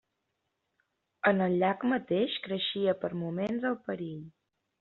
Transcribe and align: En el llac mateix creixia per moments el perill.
En 1.33 1.43
el 1.49 1.59
llac 1.63 1.85
mateix 1.93 2.39
creixia 2.49 2.99
per 3.05 3.15
moments 3.27 3.71
el 3.73 3.81
perill. 3.91 4.21